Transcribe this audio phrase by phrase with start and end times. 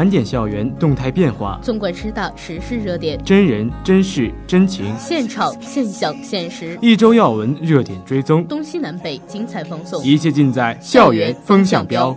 [0.00, 12.16] 盘点校园动态变化，纵观师大时事热点，真人真事真情，现场现象现实，一周要闻热点追踪，东西南北精彩放送，一切尽在校园风向标。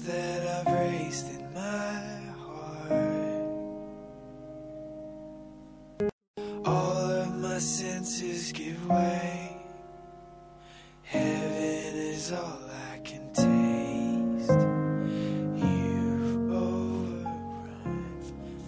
[0.02, 1.60] that I've raised in my
[2.44, 2.92] heart.
[6.64, 9.56] All of my senses give way.
[11.02, 12.60] Heaven is all
[12.92, 14.50] I can taste.
[15.54, 17.76] You've overrun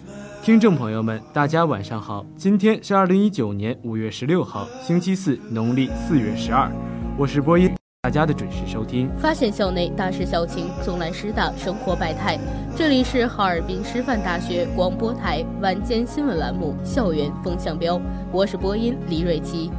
[0.05, 6.71] my 听众朋友们，大家晚上好，今天是二零一九年五月十六号，星期四，农历四月十二，
[7.17, 7.75] 我是播音，大
[8.14, 9.10] 家的准时收听。
[9.18, 12.38] 发现校内大事小情，纵览师大生活百态。
[12.76, 17.98] 这里是哈尔滨师范大学广播台晚间新闻栏目《校园风向标》，
[18.32, 19.70] 我是播音李瑞琪。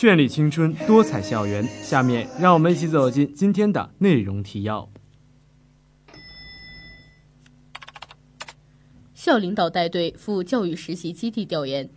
[0.00, 1.62] 绚丽青春，多彩校园。
[1.62, 4.90] 下面让我们一起走进今天的内容提要。
[9.12, 11.90] 校领导带队赴教育实习基地调研。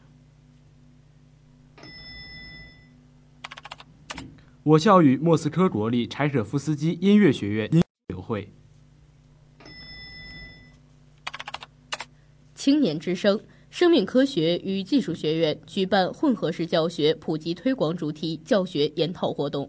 [4.63, 8.51] 我校与莫斯科国立柴可夫斯基音乐学院音乐会。
[12.53, 13.39] 青年之声，
[13.73, 19.67] 生命科学与技术学院举办混合式教学普及推广主题教学研讨活动。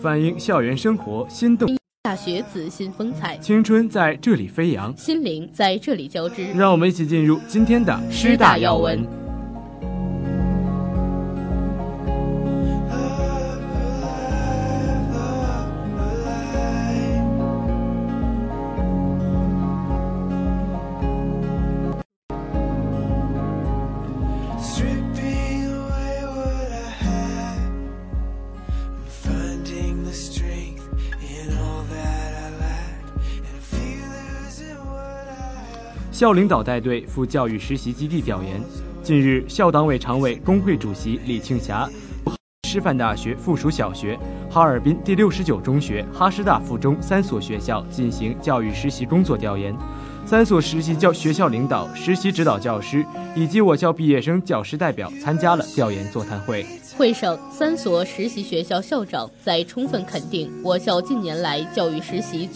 [0.00, 4.96] 反映校园生活心动，大学自信风采，青春在这里飞扬。
[4.96, 6.44] 心灵在这里交织。
[6.52, 9.27] 让我们一起进入今天的师大要闻。
[36.18, 38.60] 校领导带队赴教育实习基地调研。
[39.04, 41.88] 近日，校党委常委工会主席李庆霞、
[42.68, 44.18] 师范大学附属小学、
[44.50, 49.72] 哈尔滨第六十九中学、哈师大附中三所学校进行教育实习工作调研。
[50.26, 53.06] 三所实习教学校领导、实习指导教师
[53.36, 56.66] 以及我校毕业生教师代表参加了调研座谈会。
[56.96, 62.50] 会上，三所实习学校校长在充分肯定我校近年来教育实习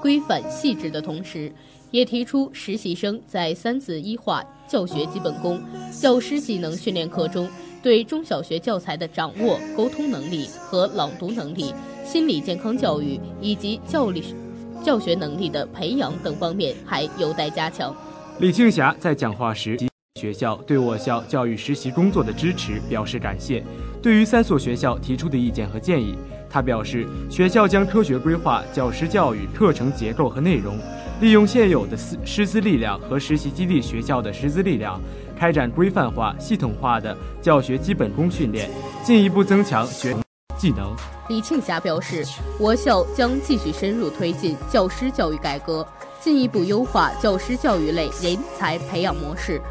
[0.00, 1.52] 规范细致的同时，
[1.92, 5.62] 也提出实习生在三字一化教学基本功、
[5.92, 7.48] 教师技能训练课中，
[7.82, 11.72] 对中小学教材的掌握、沟通能力和朗读能力、
[12.04, 14.34] 心理健康教育以及教理
[14.82, 17.94] 教学能力的培养等方面还有待加强。
[18.38, 19.76] 李庆霞在讲话时，
[20.18, 23.62] 学校对我校教育实习工作的支持表示感谢。
[24.02, 26.16] 对于三所学校提出的意见和建议，
[26.48, 30.76] 他表示，学校将科学规划教师教育课程结构和内容，
[31.22, 35.00] 利用现有的师师资力量和实习基地学校的师资力量，
[35.38, 38.68] 开展规范化、系统化的教学基本功训练，
[39.04, 40.16] 进一步增强学
[40.58, 40.92] 技能。
[41.28, 42.26] 李庆霞表示，
[42.58, 45.86] 我校将继续深入推进教师教育改革，
[46.20, 49.62] 进一步优化教师教育类人才培养模式，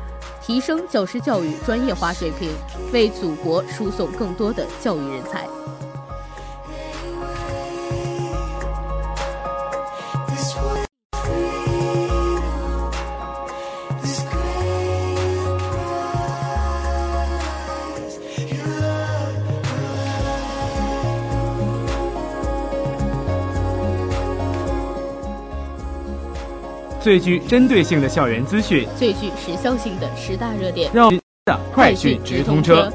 [0.42, 2.50] 提升教师教育专业化水平，
[2.94, 5.46] 为祖国输送更多的教育人才。
[27.02, 31.10] 最具针对性的校园资讯，最具时效性的十大热点，让
[31.46, 32.94] 的快讯直通车。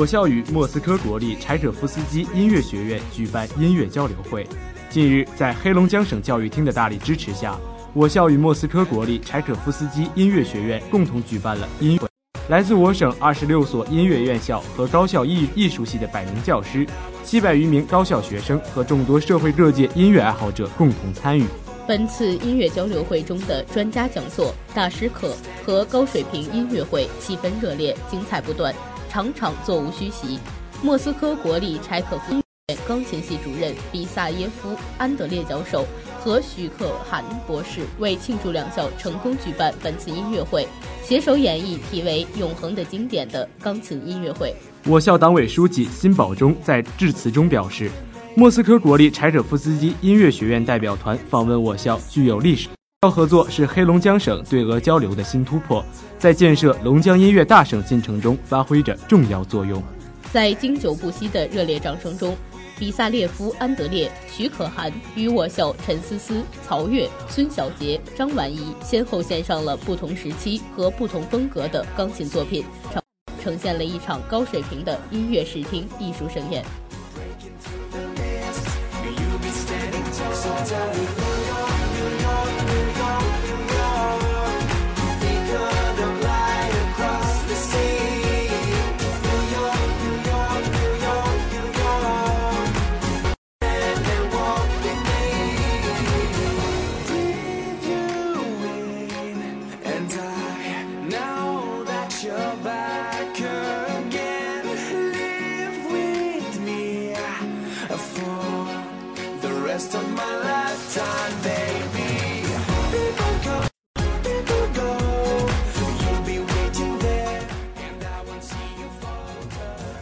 [0.00, 4.46] 我校与莫斯科国立柴可夫斯基音乐学院举办音乐交流会。
[4.88, 7.54] 近日，在黑龙江省教育厅的大力支持下，
[7.92, 12.08] 我校与莫斯科国立柴可夫斯基音乐学院共同举办了音乐。
[12.48, 16.86] 来自我省二十六所音乐院校和高校艺艺术系的百名教师、
[17.22, 21.44] 七百余名高校学生和众多社会各界音乐爱好者共同参与。
[21.86, 28.74] 本次音乐交流会中的专家讲座、大师课和高水平音乐会气氛热烈，精彩不断，
[29.10, 30.38] 场场座无虚席。
[30.82, 35.84] 莫斯科国立柴可夫音乐院钢琴系主任比萨耶夫·安德烈教授
[36.20, 40.66] 和许可汗博士为庆祝两校成功举办本次音乐会，
[41.02, 44.54] 携手演绎题为《永恒的经典》的钢琴音乐会。
[44.86, 47.90] 我校党委书记辛保忠在致辞中表示，
[48.34, 52.68] 莫斯科国立柴可夫斯基音乐学院代表团访问我校具有历史。
[53.02, 55.82] 校合作是黑龙江省对俄交流的新突破，
[56.18, 59.82] 在建设龙江音乐大省进程中发挥着重要作用。
[60.30, 62.36] 在经久不息的热烈掌声中，
[62.78, 73.02] 比萨列夫·安德烈、许可汗与我校陈思思、曹越、孙小杰、张婉怡先后献上了不同时期和不同风格的钢琴作品，呈
[73.42, 76.62] 呈现了一场高水平的音乐视听艺术盛宴。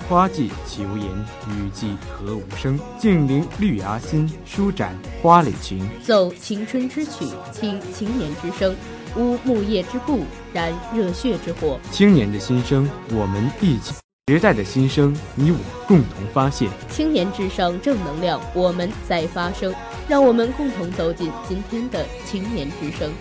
[0.09, 1.07] 花季岂无言，
[1.51, 2.81] 雨季何无声？
[2.99, 5.87] 静聆绿芽心，舒展花蕾情。
[6.03, 8.75] 奏青春之曲，听青年之声，
[9.17, 10.25] 舞木叶之步，
[10.55, 11.79] 燃热血之火。
[11.91, 13.93] 青年的心声，我们一起；
[14.29, 16.71] 时代的心声，你我共同发现。
[16.89, 19.75] 青年至上正能量，我们在发声，
[20.09, 23.13] 让我们共同走进今天的青年之声。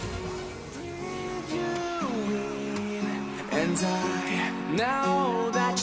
[3.51, 5.36] And I know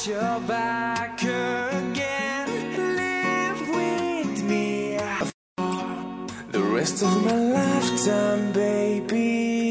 [0.06, 2.46] you're back again.
[2.96, 4.98] Live with me
[5.56, 9.63] for the rest of my lifetime, baby.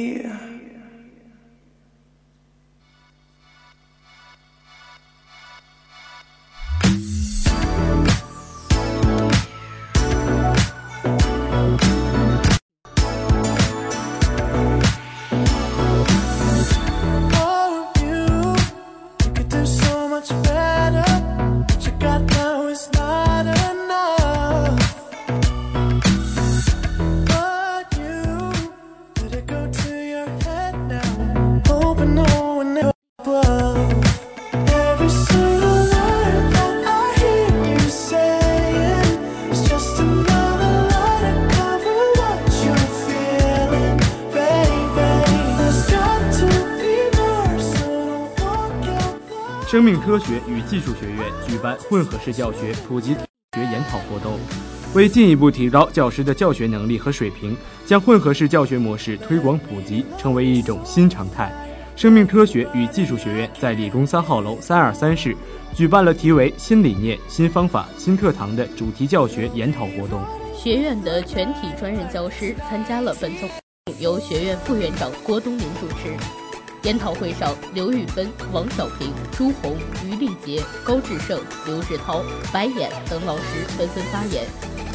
[50.06, 53.14] 科学与技术学院举办混合式教学普及
[53.56, 54.38] 学研讨活动，
[54.94, 57.56] 为进一步提高教师的教学能力和水平，
[57.86, 61.52] 将混合式教学模式推广普及，成为一种新常态。
[61.96, 65.34] 生命科学与技术学院在理工三号楼三二三室
[65.74, 70.22] 举办了题为“新理念、新方法、新课堂”的主题教学研讨活动。
[70.54, 73.54] 学院的全体专任教师参加了本次活
[73.86, 76.43] 动，由学院副院长郭东林主持。
[76.84, 82.22] 研讨会上，刘玉芬、王小平、朱红、于丽杰、高志胜、刘志涛、
[82.52, 83.44] 白眼等老师
[83.78, 84.46] 纷纷发言，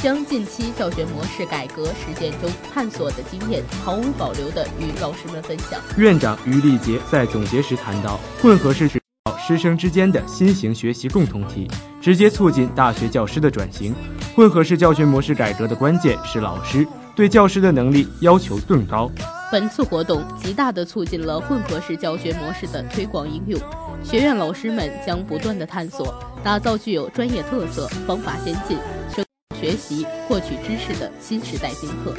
[0.02, 5.80] 将近期教学模式改革实践中探索的经验毫无保留地与老师们分享。
[5.96, 9.00] 院长于丽杰在总结时谈到，混合式是
[9.38, 11.66] 师生之间的新型学习共同体，
[12.02, 13.94] 直接促进大学教师的转型。
[14.36, 19.10] 混合式教学模式改革的关键是老师对教师的能力要求更高。
[19.50, 23.58] 本次活动极大地促进了混合式教学模式的推广应用。
[24.04, 26.14] 学院老师们将不断地探索，
[26.44, 28.76] 打造具有专业特色、方法先进、
[29.10, 29.24] 生
[29.58, 32.14] 学习、获取知识的新时代新课。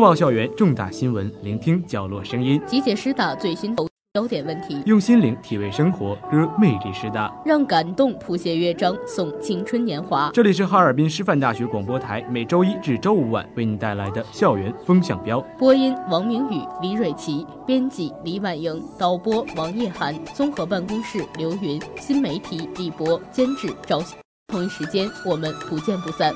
[0.00, 3.76] 播报校园重大新闻，聆听角落声音，集结师大最新
[4.14, 7.30] 焦点问题，用心灵体味生活，歌魅力师大。
[7.44, 10.30] 让感动谱写乐章，颂青春年华。
[10.32, 15.38] 这里是哈尔滨师范大学广播台，每周一至周五晚为你带来的校园风向标。
[15.58, 24.16] 播音：王明宇、李蕊琪，编辑：李婉莹，导播：王叶涵，综合办公室：刘云，新媒体：李博，监制：赵鑫。
[24.48, 26.34] 同一时间，我们不见不散。